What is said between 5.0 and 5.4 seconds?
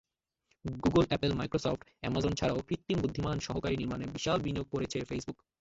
Facebook.